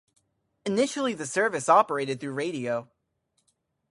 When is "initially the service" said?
0.65-1.69